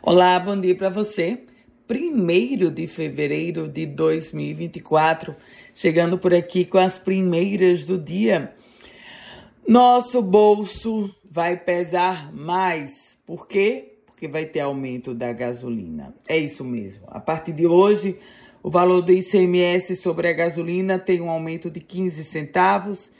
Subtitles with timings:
[0.00, 1.44] Olá, bom dia para você.
[1.86, 5.36] Primeiro de fevereiro de 2024,
[5.74, 8.54] chegando por aqui com as primeiras do dia.
[9.68, 13.16] Nosso bolso vai pesar mais.
[13.26, 13.98] Por quê?
[14.06, 16.14] Porque vai ter aumento da gasolina.
[16.28, 17.02] É isso mesmo.
[17.08, 18.18] A partir de hoje,
[18.62, 23.10] o valor do ICMS sobre a gasolina tem um aumento de 15 centavos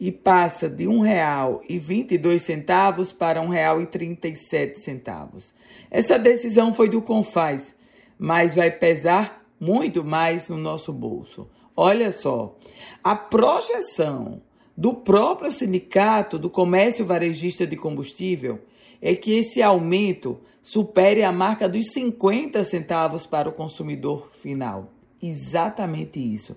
[0.00, 5.52] e passa de R$ 1,22 para R$ 1,37.
[5.90, 7.74] Essa decisão foi do Confaz,
[8.18, 11.46] mas vai pesar muito mais no nosso bolso.
[11.76, 12.56] Olha só,
[13.04, 14.40] a projeção
[14.74, 18.60] do próprio Sindicato do Comércio Varejista de Combustível
[19.02, 26.18] é que esse aumento supere a marca dos 50 centavos para o consumidor final exatamente
[26.18, 26.56] isso.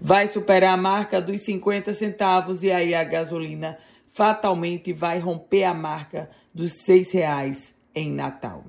[0.00, 3.78] Vai superar a marca dos 50 centavos e aí a gasolina
[4.12, 8.64] fatalmente vai romper a marca dos seis reais em Natal.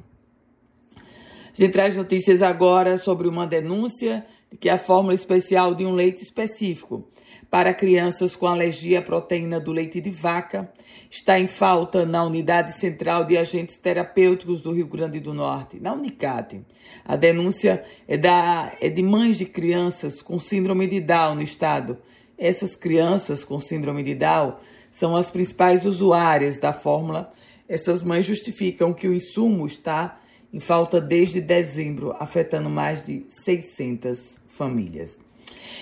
[0.98, 4.26] A gente traz notícias agora sobre uma denúncia
[4.60, 7.08] que a fórmula especial de um leite específico
[7.50, 10.72] para crianças com alergia à proteína do leite de vaca
[11.10, 15.94] está em falta na Unidade Central de Agentes Terapêuticos do Rio Grande do Norte, na
[15.94, 16.62] Unicate.
[17.04, 21.98] A denúncia é, da, é de mães de crianças com síndrome de Down no estado.
[22.38, 24.56] Essas crianças com síndrome de Down
[24.92, 27.32] são as principais usuárias da fórmula.
[27.68, 30.20] Essas mães justificam que o insumo está
[30.56, 35.20] em falta desde dezembro, afetando mais de 600 famílias.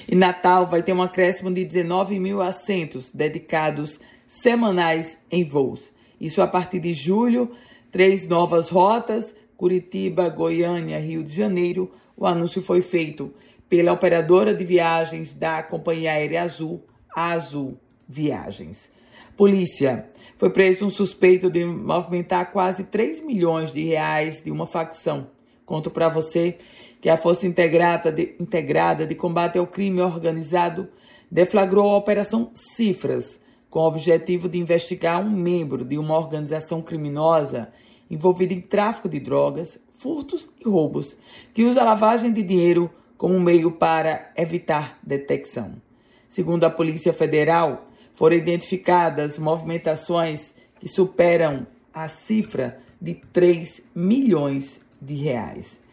[0.10, 5.94] Em Natal vai ter um acréscimo de 19 mil assentos dedicados semanais em voos.
[6.20, 7.52] Isso a partir de julho,
[7.92, 11.92] três novas rotas, Curitiba, Goiânia, Rio de Janeiro.
[12.18, 13.32] O anúncio foi feito
[13.70, 16.84] pela operadora de viagens da Companhia Aérea Azul,
[17.16, 17.78] a Azul
[18.10, 18.90] Viagens.
[19.36, 20.10] Polícia.
[20.38, 25.28] Foi preso um suspeito de movimentar quase 3 milhões de reais de uma facção.
[25.66, 26.58] Conto para você
[27.02, 30.88] que a Força Integrada de, Integrada de Combate ao Crime Organizado
[31.32, 37.74] deflagrou a Operação Cifras, com o objetivo de investigar um membro de uma organização criminosa
[38.10, 41.18] envolvida em tráfico de drogas, furtos e roubos,
[41.54, 45.82] que usa lavagem de dinheiro como meio para evitar detecção.
[46.28, 55.16] Segundo a Polícia Federal, foram identificadas movimentações que superam a cifra de 3 milhões de
[55.16, 55.84] reais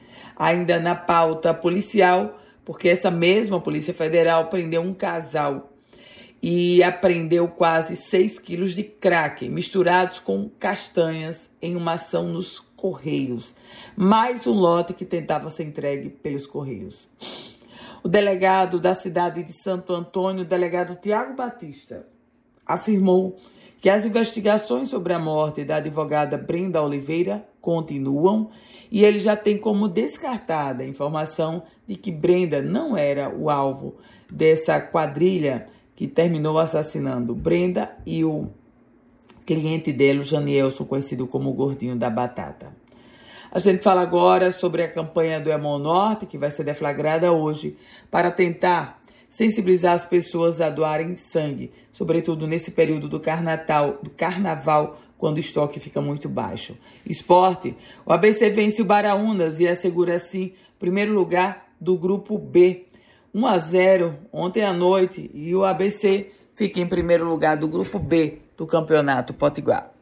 [0.41, 5.71] ainda na pauta policial, porque essa mesma Polícia Federal prendeu um casal
[6.43, 13.55] e apreendeu quase 6 quilos de crack misturados com castanhas em uma ação nos Correios.
[13.95, 17.07] Mais um lote que tentava ser entregue pelos Correios.
[18.03, 22.07] O delegado da cidade de Santo Antônio, o delegado Tiago Batista,
[22.65, 23.37] afirmou
[23.81, 28.51] que as investigações sobre a morte da advogada Brenda Oliveira continuam
[28.91, 33.97] e ele já tem como descartada a informação de que Brenda não era o alvo
[34.31, 38.49] dessa quadrilha que terminou assassinando Brenda e o
[39.45, 42.80] cliente dele, o Janielson, conhecido como Gordinho da Batata.
[43.53, 47.77] A gente fala agora sobre a campanha do Emon Norte, que vai ser deflagrada hoje,
[48.09, 55.01] para tentar sensibilizar as pessoas a doarem sangue, sobretudo nesse período do carnaval, do carnaval
[55.19, 56.77] quando o estoque fica muito baixo.
[57.05, 62.87] Esporte, o ABC vence o Baraunas e assegura assim primeiro lugar do grupo B.
[63.35, 67.99] 1 a 0 ontem à noite e o ABC fica em primeiro lugar do grupo
[67.99, 69.93] B do Campeonato Potiguar.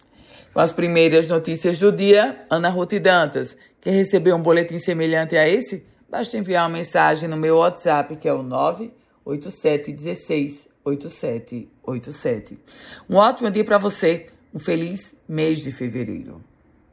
[0.52, 5.48] Com as primeiras notícias do dia, Ana Ruth Dantas, quer receber um boletim semelhante a
[5.48, 5.84] esse?
[6.10, 8.92] Basta enviar uma mensagem no meu WhatsApp, que é o 9
[9.24, 12.58] 8716 8787.
[13.08, 16.42] Um ótimo dia para você, um feliz mês de fevereiro.